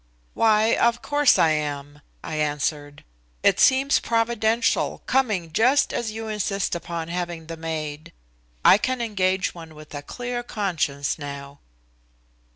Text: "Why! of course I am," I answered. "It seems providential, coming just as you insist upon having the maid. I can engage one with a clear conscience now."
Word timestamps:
"Why! 0.33 0.75
of 0.77 1.03
course 1.03 1.37
I 1.37 1.51
am," 1.51 2.01
I 2.23 2.37
answered. 2.37 3.03
"It 3.43 3.59
seems 3.59 3.99
providential, 3.99 5.03
coming 5.05 5.51
just 5.53 5.93
as 5.93 6.09
you 6.11 6.27
insist 6.27 6.73
upon 6.73 7.09
having 7.09 7.45
the 7.45 7.55
maid. 7.55 8.11
I 8.65 8.79
can 8.79 8.99
engage 8.99 9.53
one 9.53 9.75
with 9.75 9.93
a 9.93 10.01
clear 10.01 10.41
conscience 10.41 11.19
now." 11.19 11.59